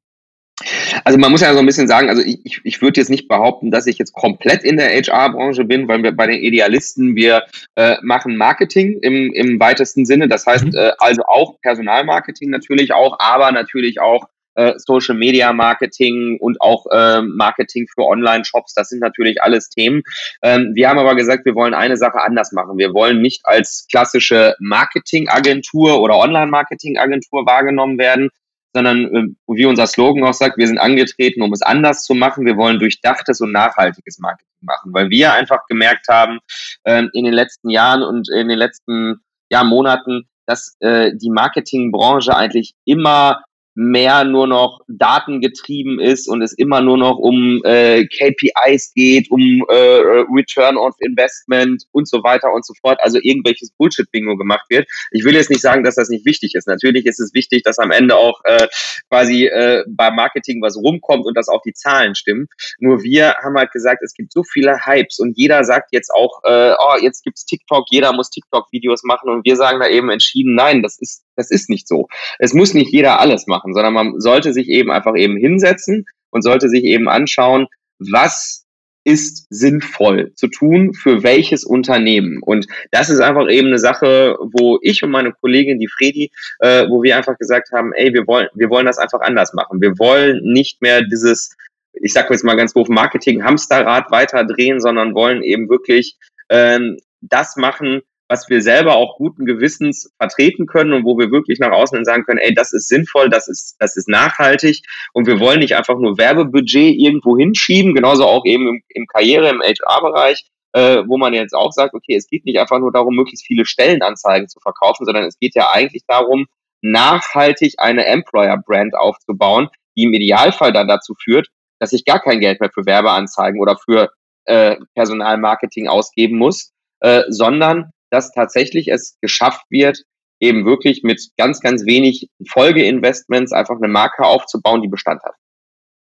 [1.05, 3.71] Also man muss ja so ein bisschen sagen, also ich, ich, würde jetzt nicht behaupten,
[3.71, 7.45] dass ich jetzt komplett in der HR-Branche bin, weil wir bei den Idealisten, wir
[7.77, 10.27] äh, machen Marketing im, im weitesten Sinne.
[10.27, 10.75] Das heißt mhm.
[10.75, 14.27] äh, also auch Personalmarketing natürlich auch, aber natürlich auch
[14.59, 18.75] äh, Social Media Marketing und auch äh, Marketing für Online-Shops.
[18.75, 20.03] Das sind natürlich alles Themen.
[20.43, 22.77] Ähm, wir haben aber gesagt, wir wollen eine Sache anders machen.
[22.77, 28.31] Wir wollen nicht als klassische Marketingagentur oder Online-Marketingagentur wahrgenommen werden,
[28.75, 32.45] sondern äh, wie unser Slogan auch sagt, wir sind angetreten, um es anders zu machen.
[32.45, 36.41] Wir wollen durchdachtes und nachhaltiges Marketing machen, weil wir einfach gemerkt haben
[36.83, 42.35] äh, in den letzten Jahren und in den letzten ja, Monaten, dass äh, die Marketingbranche
[42.35, 43.43] eigentlich immer
[43.79, 49.65] mehr nur noch datengetrieben ist und es immer nur noch um äh, KPIs geht, um
[49.69, 54.89] äh, Return of Investment und so weiter und so fort, also irgendwelches Bullshit-Bingo gemacht wird.
[55.13, 56.67] Ich will jetzt nicht sagen, dass das nicht wichtig ist.
[56.67, 58.67] Natürlich ist es wichtig, dass am Ende auch äh,
[59.09, 62.49] quasi äh, beim Marketing was rumkommt und dass auch die Zahlen stimmen.
[62.81, 66.41] Nur wir haben halt gesagt, es gibt so viele Hypes und jeder sagt jetzt auch,
[66.43, 70.57] äh, oh, jetzt gibt's TikTok, jeder muss TikTok-Videos machen und wir sagen da eben entschieden,
[70.57, 72.09] nein, das ist das ist nicht so.
[72.39, 76.43] Es muss nicht jeder alles machen, sondern man sollte sich eben einfach eben hinsetzen und
[76.43, 77.67] sollte sich eben anschauen,
[77.99, 78.67] was
[79.05, 82.43] ist sinnvoll zu tun für welches Unternehmen.
[82.43, 86.87] Und das ist einfach eben eine Sache, wo ich und meine Kollegin, die Fredi, äh,
[86.89, 89.81] wo wir einfach gesagt haben, ey, wir wollen, wir wollen das einfach anders machen.
[89.81, 91.57] Wir wollen nicht mehr dieses,
[91.95, 96.19] ich sage jetzt mal ganz doof, Marketing-Hamsterrad weiterdrehen, sondern wollen eben wirklich
[96.51, 101.59] ähm, das machen, was wir selber auch guten Gewissens vertreten können und wo wir wirklich
[101.59, 104.83] nach außen sagen können, ey, das ist sinnvoll, das ist, das ist nachhaltig
[105.15, 109.49] und wir wollen nicht einfach nur Werbebudget irgendwo hinschieben, genauso auch eben im, im Karriere,
[109.49, 113.15] im HR-Bereich, äh, wo man jetzt auch sagt, okay, es geht nicht einfach nur darum,
[113.15, 116.47] möglichst viele Stellenanzeigen zu verkaufen, sondern es geht ja eigentlich darum,
[116.83, 121.49] nachhaltig eine Employer-Brand aufzubauen, die im Idealfall dann dazu führt,
[121.81, 124.11] dass ich gar kein Geld mehr für Werbeanzeigen oder für
[124.45, 130.03] äh, Personalmarketing ausgeben muss, äh, sondern dass tatsächlich es geschafft wird,
[130.41, 135.35] eben wirklich mit ganz, ganz wenig Folgeinvestments einfach eine Marke aufzubauen, die Bestand hat.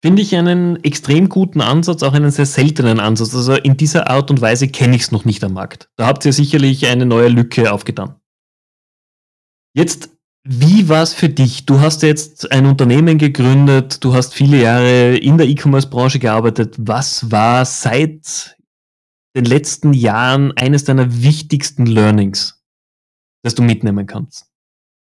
[0.04, 3.34] Finde ich einen extrem guten Ansatz, auch einen sehr seltenen Ansatz.
[3.34, 5.90] Also in dieser Art und Weise kenne ich es noch nicht am Markt.
[5.96, 8.16] Da habt ihr sicherlich eine neue Lücke aufgetan.
[9.74, 10.10] Jetzt,
[10.44, 11.66] wie war es für dich?
[11.66, 16.76] Du hast jetzt ein Unternehmen gegründet, du hast viele Jahre in der E-Commerce-Branche gearbeitet.
[16.78, 18.57] Was war seit
[19.38, 22.62] den letzten Jahren eines deiner wichtigsten Learnings,
[23.44, 24.46] das du mitnehmen kannst?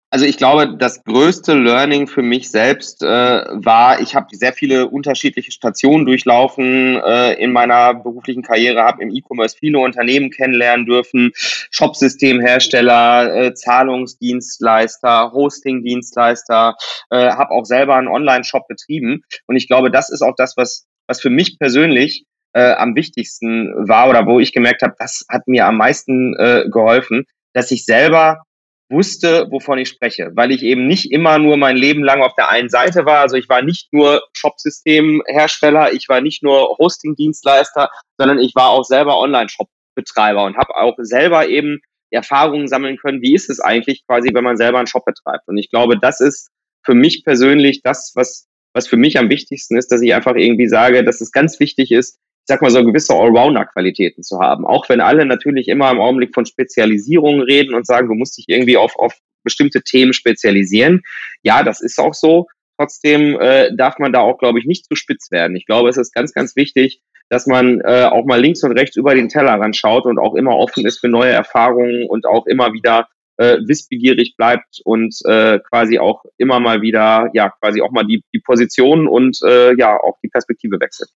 [0.09, 4.87] Also ich glaube, das größte Learning für mich selbst äh, war, ich habe sehr viele
[4.87, 11.31] unterschiedliche Stationen durchlaufen äh, in meiner beruflichen Karriere, habe im E-Commerce viele Unternehmen kennenlernen dürfen,
[11.35, 16.77] Shopsystemhersteller, äh, Zahlungsdienstleister, Hostingdienstleister,
[17.09, 20.87] äh, habe auch selber einen Online-Shop betrieben und ich glaube, das ist auch das, was
[21.07, 22.25] was für mich persönlich
[22.57, 26.65] äh, am wichtigsten war oder wo ich gemerkt habe, das hat mir am meisten äh,
[26.71, 28.41] geholfen, dass ich selber
[28.89, 32.49] wusste, wovon ich spreche, weil ich eben nicht immer nur mein Leben lang auf der
[32.49, 33.19] einen Seite war.
[33.19, 38.85] Also ich war nicht nur Shopsystemhersteller, ich war nicht nur Hosting-Dienstleister, sondern ich war auch
[38.85, 44.33] selber Online-Shop-Betreiber und habe auch selber eben Erfahrungen sammeln können, wie ist es eigentlich quasi,
[44.33, 45.47] wenn man selber einen Shop betreibt.
[45.47, 46.49] Und ich glaube, das ist
[46.83, 50.67] für mich persönlich das, was, was für mich am wichtigsten ist, dass ich einfach irgendwie
[50.67, 52.17] sage, dass es ganz wichtig ist,
[52.47, 54.65] sag mal so gewisse Allrounder-Qualitäten zu haben.
[54.65, 58.45] Auch wenn alle natürlich immer im Augenblick von Spezialisierungen reden und sagen, du musst dich
[58.47, 61.01] irgendwie auf, auf bestimmte Themen spezialisieren.
[61.43, 62.47] Ja, das ist auch so.
[62.77, 65.55] Trotzdem äh, darf man da auch, glaube ich, nicht zu spitz werden.
[65.57, 68.95] Ich glaube, es ist ganz, ganz wichtig, dass man äh, auch mal links und rechts
[68.95, 72.73] über den Tellerrand schaut und auch immer offen ist für neue Erfahrungen und auch immer
[72.73, 73.07] wieder
[73.37, 78.23] äh, wissbegierig bleibt und äh, quasi auch immer mal wieder, ja, quasi auch mal die,
[78.33, 81.09] die Position und äh, ja, auch die Perspektive wechselt.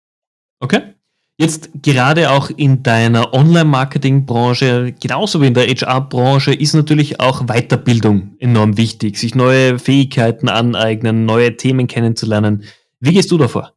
[0.59, 0.95] Okay.
[1.41, 8.35] Jetzt gerade auch in deiner Online-Marketing-Branche, genauso wie in der HR-Branche, ist natürlich auch Weiterbildung
[8.37, 12.65] enorm wichtig, sich neue Fähigkeiten aneignen, neue Themen kennenzulernen.
[12.99, 13.73] Wie gehst du davor?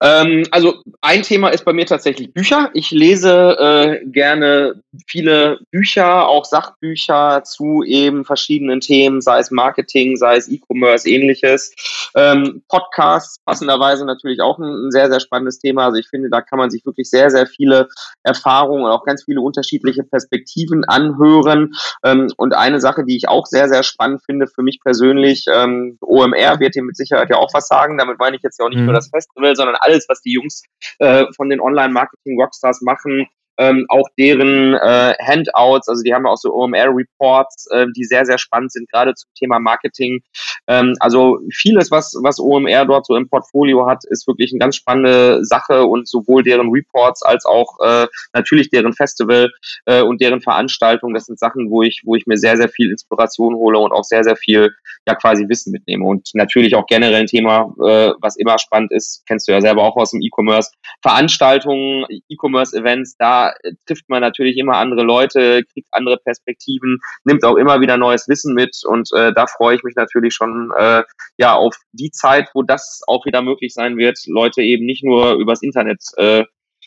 [0.00, 2.70] Ähm, also ein Thema ist bei mir tatsächlich Bücher.
[2.74, 10.16] Ich lese äh, gerne viele Bücher, auch Sachbücher zu eben verschiedenen Themen, sei es Marketing,
[10.16, 11.74] sei es E-Commerce, ähnliches.
[12.16, 15.86] Ähm, Podcasts, passenderweise natürlich auch ein, ein, sehr, sehr spannendes Thema.
[15.86, 17.88] Also ich finde, da kann man sich wirklich sehr, sehr viele
[18.22, 21.72] Erfahrungen und auch ganz viele unterschiedliche Perspektiven anhören.
[22.04, 25.98] Ähm, und eine Sache, die ich auch sehr, sehr spannend finde für mich persönlich, ähm,
[26.00, 27.98] OMR wird hier mit Sicherheit ja auch was sagen.
[27.98, 28.86] Damit meine ich jetzt ja auch nicht mhm.
[28.86, 30.62] nur das Festival, sondern alles, was die Jungs
[30.98, 33.26] äh, von den Online-Marketing-Rockstars machen,
[33.58, 38.38] ähm, auch deren äh, Handouts, also die haben auch so OMR-Reports, äh, die sehr, sehr
[38.38, 40.20] spannend sind, gerade zum Thema Marketing.
[40.68, 44.76] Ähm, also vieles, was, was OMR dort so im Portfolio hat, ist wirklich eine ganz
[44.76, 49.50] spannende Sache und sowohl deren Reports als auch äh, natürlich deren Festival
[49.86, 52.90] äh, und deren Veranstaltung, das sind Sachen, wo ich, wo ich mir sehr, sehr viel
[52.90, 54.70] Inspiration hole und auch sehr, sehr viel
[55.06, 56.04] ja quasi Wissen mitnehme.
[56.06, 59.82] Und natürlich auch generell ein Thema, äh, was immer spannend ist, kennst du ja selber
[59.82, 60.70] auch aus dem E-Commerce,
[61.02, 63.47] Veranstaltungen, E-Commerce-Events, da
[63.86, 68.54] trifft man natürlich immer andere Leute, kriegt andere Perspektiven, nimmt auch immer wieder neues Wissen
[68.54, 71.02] mit und äh, da freue ich mich natürlich schon äh,
[71.36, 75.34] ja auf die Zeit, wo das auch wieder möglich sein wird, Leute eben nicht nur
[75.34, 76.44] übers Internet äh,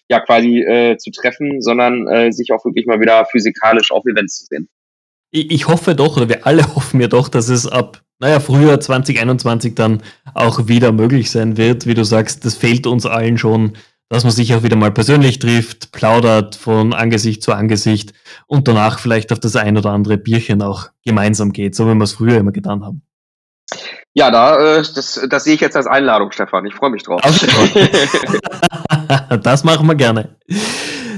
[0.09, 4.39] ja quasi äh, zu treffen, sondern äh, sich auch wirklich mal wieder physikalisch auf Events
[4.39, 4.69] zu sehen.
[5.33, 9.75] Ich, hoffe doch, oder wir alle hoffen ja doch, dass es ab, naja, früher 2021
[9.75, 11.87] dann auch wieder möglich sein wird.
[11.87, 13.73] Wie du sagst, das fehlt uns allen schon
[14.11, 18.11] dass man sich auch wieder mal persönlich trifft, plaudert von Angesicht zu Angesicht
[18.45, 22.03] und danach vielleicht auf das ein oder andere Bierchen auch gemeinsam geht, so wie wir
[22.03, 23.03] es früher immer getan haben.
[24.13, 26.65] Ja, da, äh, das, das sehe ich jetzt als Einladung, Stefan.
[26.65, 27.21] Ich freue mich drauf.
[29.43, 30.35] das machen wir gerne.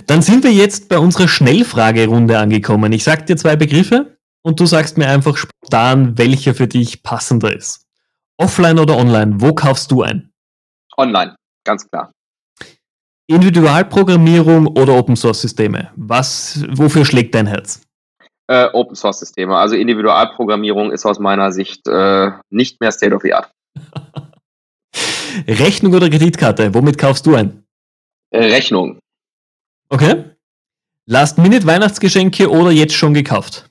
[0.06, 2.94] Dann sind wir jetzt bei unserer Schnellfragerunde angekommen.
[2.94, 7.56] Ich sage dir zwei Begriffe und du sagst mir einfach spontan, welcher für dich passender
[7.56, 7.88] ist.
[8.38, 9.42] Offline oder online?
[9.42, 10.32] Wo kaufst du ein?
[10.96, 12.12] Online, ganz klar.
[13.28, 15.92] Individualprogrammierung oder Open Source Systeme?
[15.96, 17.82] Was, wofür schlägt dein Herz?
[18.48, 19.56] Äh, Open Source Systeme.
[19.56, 23.52] Also Individualprogrammierung ist aus meiner Sicht äh, nicht mehr State of the Art.
[25.48, 26.74] Rechnung oder Kreditkarte?
[26.74, 27.64] Womit kaufst du ein?
[28.32, 29.00] Äh, Rechnung.
[29.90, 30.26] Okay.
[31.06, 33.70] Last Minute Weihnachtsgeschenke oder jetzt schon gekauft?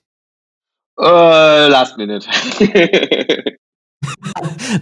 [0.98, 2.26] Äh, last Minute.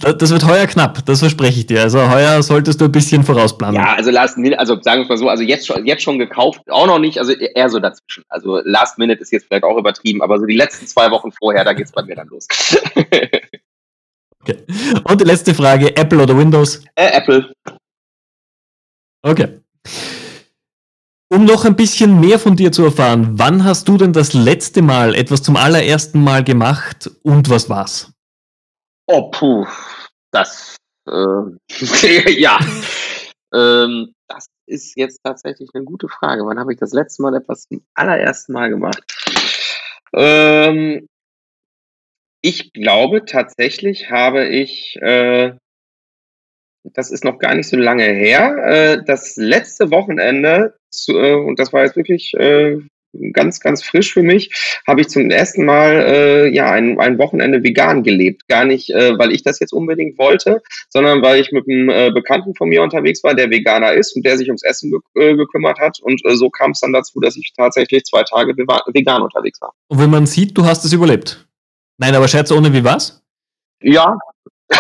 [0.00, 1.82] Das wird heuer knapp, das verspreche ich dir.
[1.82, 3.74] Also heuer solltest du ein bisschen vorausplanen.
[3.74, 6.18] Ja, also Last Minute, also sagen wir es mal so, also jetzt schon, jetzt schon
[6.18, 8.24] gekauft, auch noch nicht, also eher so dazwischen.
[8.28, 11.64] Also Last Minute ist jetzt vielleicht auch übertrieben, aber so die letzten zwei Wochen vorher,
[11.64, 12.46] da geht es bei mir dann los.
[14.40, 14.56] okay.
[15.04, 16.82] Und die letzte Frage, Apple oder Windows?
[16.94, 17.52] Äh, Apple.
[19.22, 19.60] Okay.
[21.32, 24.82] Um noch ein bisschen mehr von dir zu erfahren, wann hast du denn das letzte
[24.82, 28.12] Mal etwas zum allerersten Mal gemacht und was war's?
[29.12, 29.66] Oh, puh,
[30.30, 30.76] das,
[31.08, 31.10] äh,
[32.40, 32.60] ja,
[33.52, 36.46] ähm, das ist jetzt tatsächlich eine gute Frage.
[36.46, 39.02] Wann habe ich das letzte Mal etwas zum allerersten Mal gemacht?
[40.12, 41.08] Ähm,
[42.40, 45.56] ich glaube tatsächlich habe ich, äh,
[46.84, 51.58] das ist noch gar nicht so lange her, äh, das letzte Wochenende, zu, äh, und
[51.58, 52.78] das war jetzt wirklich äh,
[53.32, 54.52] ganz, ganz frisch für mich,
[54.86, 58.48] habe ich zum ersten Mal äh, ja ein, ein Wochenende vegan gelebt.
[58.48, 62.10] Gar nicht, äh, weil ich das jetzt unbedingt wollte, sondern weil ich mit einem äh,
[62.10, 65.36] Bekannten von mir unterwegs war, der Veganer ist und der sich ums Essen ge äh,
[65.36, 65.98] gekümmert hat.
[66.00, 69.72] Und äh, so kam es dann dazu, dass ich tatsächlich zwei Tage vegan unterwegs war.
[69.88, 71.46] Und wenn man sieht, du hast es überlebt.
[71.98, 73.22] Nein, aber Scherz ohne, wie war's?
[73.82, 74.18] Ja.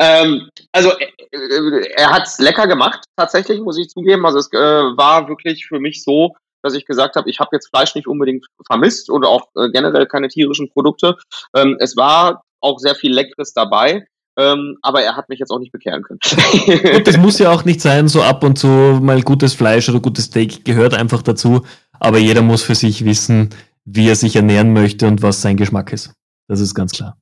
[0.00, 4.24] ähm, also äh, er hat es lecker gemacht, tatsächlich, muss ich zugeben.
[4.24, 7.94] Also es war wirklich für mich so, dass ich gesagt habe, ich habe jetzt Fleisch
[7.94, 11.16] nicht unbedingt vermisst oder auch äh, generell keine tierischen Produkte.
[11.54, 14.06] Ähm, es war auch sehr viel Leckeres dabei.
[14.38, 16.20] Ähm, aber er hat mich jetzt auch nicht bekehren können.
[16.92, 19.98] Gut, das muss ja auch nicht sein, so ab und zu mal gutes Fleisch oder
[19.98, 21.66] gutes Steak gehört einfach dazu.
[21.98, 23.50] Aber jeder muss für sich wissen,
[23.84, 26.12] wie er sich ernähren möchte und was sein Geschmack ist.
[26.46, 27.18] Das ist ganz klar.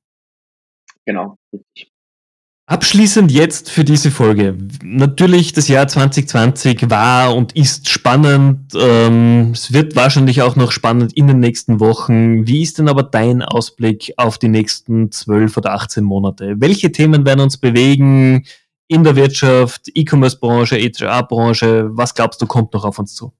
[1.07, 1.91] Genau, richtig.
[2.69, 4.59] Abschließend jetzt für diese Folge.
[4.83, 8.73] Natürlich, das Jahr 2020 war und ist spannend.
[8.75, 12.45] Ähm, es wird wahrscheinlich auch noch spannend in den nächsten Wochen.
[12.49, 16.57] Wie ist denn aber dein Ausblick auf die nächsten 12 oder 18 Monate?
[16.59, 18.45] Welche Themen werden uns bewegen
[18.89, 21.91] in der Wirtschaft, E-Commerce-Branche, HR-Branche?
[21.91, 23.33] Was glaubst du, kommt noch auf uns zu?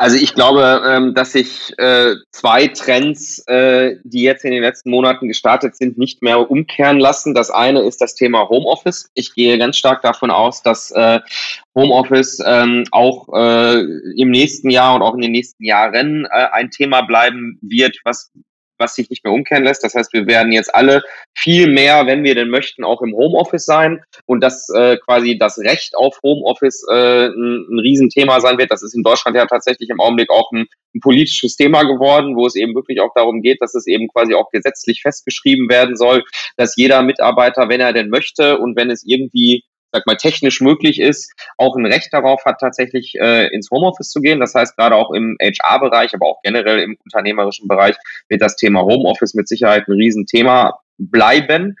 [0.00, 4.90] Also ich glaube, ähm, dass sich äh, zwei Trends, äh, die jetzt in den letzten
[4.90, 7.34] Monaten gestartet sind, nicht mehr umkehren lassen.
[7.34, 9.10] Das eine ist das Thema Homeoffice.
[9.14, 11.18] Ich gehe ganz stark davon aus, dass äh,
[11.74, 17.58] Homeoffice ähm, auch im nächsten Jahr und auch in den nächsten Jahren ein Thema bleiben
[17.62, 18.32] wird, was
[18.78, 19.84] was sich nicht mehr umkehren lässt.
[19.84, 21.02] Das heißt, wir werden jetzt alle
[21.34, 25.58] viel mehr, wenn wir denn möchten, auch im Homeoffice sein und dass äh, quasi das
[25.58, 28.70] Recht auf Homeoffice äh, ein, ein Riesenthema sein wird.
[28.70, 32.46] Das ist in Deutschland ja tatsächlich im Augenblick auch ein, ein politisches Thema geworden, wo
[32.46, 36.24] es eben wirklich auch darum geht, dass es eben quasi auch gesetzlich festgeschrieben werden soll,
[36.56, 41.00] dass jeder Mitarbeiter, wenn er denn möchte und wenn es irgendwie sag mal, technisch möglich
[41.00, 44.40] ist, auch ein Recht darauf hat, tatsächlich äh, ins Homeoffice zu gehen.
[44.40, 47.96] Das heißt, gerade auch im HR-Bereich, aber auch generell im unternehmerischen Bereich
[48.28, 51.76] wird das Thema Homeoffice mit Sicherheit ein Riesenthema bleiben.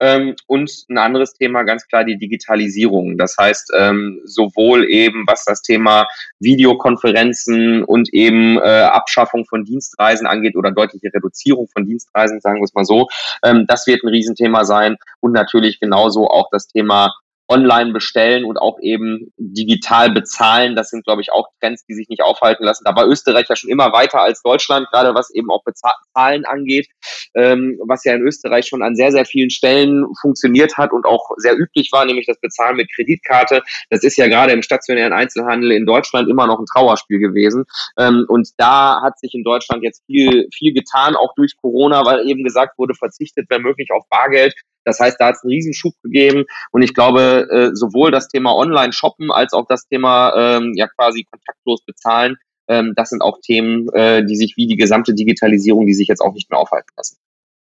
[0.00, 3.18] Ähm, und ein anderes Thema, ganz klar, die Digitalisierung.
[3.18, 6.08] Das heißt, ähm, sowohl eben was das Thema
[6.40, 12.64] Videokonferenzen und eben äh, Abschaffung von Dienstreisen angeht oder deutliche Reduzierung von Dienstreisen, sagen wir
[12.64, 13.08] es mal so,
[13.44, 14.96] ähm, das wird ein Riesenthema sein.
[15.20, 17.14] Und natürlich genauso auch das Thema
[17.52, 20.74] online bestellen und auch eben digital bezahlen.
[20.74, 22.84] Das sind, glaube ich, auch Trends, die sich nicht aufhalten lassen.
[22.84, 26.88] Da war Österreich ja schon immer weiter als Deutschland, gerade was eben auch Bezahlen angeht,
[27.34, 31.30] ähm, was ja in Österreich schon an sehr, sehr vielen Stellen funktioniert hat und auch
[31.36, 33.62] sehr üblich war, nämlich das Bezahlen mit Kreditkarte.
[33.90, 37.64] Das ist ja gerade im stationären Einzelhandel in Deutschland immer noch ein Trauerspiel gewesen.
[37.98, 42.26] Ähm, und da hat sich in Deutschland jetzt viel, viel getan, auch durch Corona, weil
[42.28, 44.54] eben gesagt wurde, verzichtet, wenn möglich, auf Bargeld.
[44.84, 48.54] Das heißt, da hat es einen Riesenschub gegeben und ich glaube, äh, sowohl das Thema
[48.54, 52.36] Online-Shoppen als auch das Thema ähm, ja quasi kontaktlos bezahlen,
[52.68, 56.20] ähm, das sind auch Themen, äh, die sich wie die gesamte Digitalisierung, die sich jetzt
[56.20, 57.16] auch nicht mehr aufhalten lassen.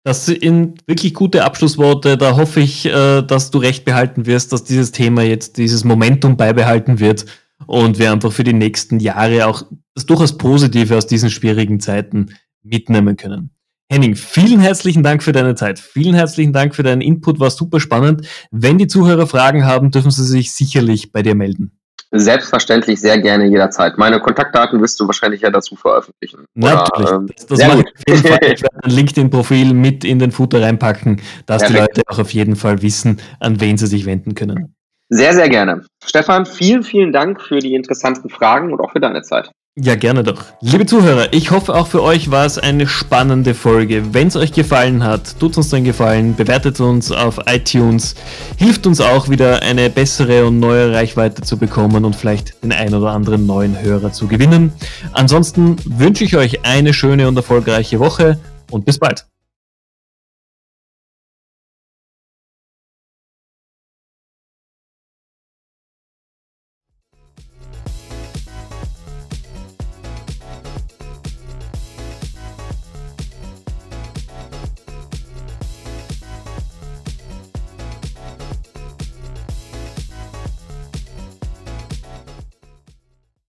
[0.05, 2.17] Das sind wirklich gute Abschlussworte.
[2.17, 6.37] Da hoffe ich, äh, dass du recht behalten wirst, dass dieses Thema jetzt dieses Momentum
[6.37, 7.27] beibehalten wird
[7.67, 12.37] und wir einfach für die nächsten Jahre auch das durchaus Positive aus diesen schwierigen Zeiten
[12.63, 13.56] mitnehmen können.
[13.89, 15.79] Henning, vielen herzlichen Dank für deine Zeit.
[15.79, 18.27] Vielen herzlichen Dank für deinen Input, war super spannend.
[18.51, 21.79] Wenn die Zuhörer Fragen haben, dürfen sie sich sicherlich bei dir melden.
[22.11, 23.97] Selbstverständlich, sehr gerne jederzeit.
[23.97, 26.45] Meine Kontaktdaten wirst du wahrscheinlich ja dazu veröffentlichen.
[26.55, 27.09] Natürlich.
[27.09, 28.39] Oder, ähm, das, das mache ich auf jeden Fall.
[28.53, 31.71] Ich werde ein LinkedIn-Profil mit in den Footer reinpacken, dass Perfekt.
[31.71, 34.75] die Leute auch auf jeden Fall wissen, an wen sie sich wenden können.
[35.09, 35.85] Sehr, sehr gerne.
[36.05, 39.51] Stefan, vielen, vielen Dank für die interessanten Fragen und auch für deine Zeit.
[39.79, 40.43] Ja, gerne doch.
[40.63, 44.15] Liebe Zuhörer, ich hoffe auch für euch war es eine spannende Folge.
[44.15, 48.15] Wenn es euch gefallen hat, tut uns den Gefallen, bewertet uns auf iTunes,
[48.57, 52.95] hilft uns auch wieder eine bessere und neue Reichweite zu bekommen und vielleicht den ein
[52.95, 54.73] oder anderen neuen Hörer zu gewinnen.
[55.13, 58.39] Ansonsten wünsche ich euch eine schöne und erfolgreiche Woche
[58.71, 59.27] und bis bald.